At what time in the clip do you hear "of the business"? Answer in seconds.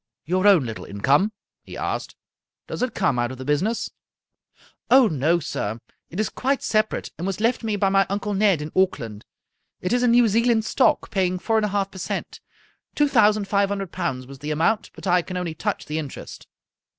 3.31-3.91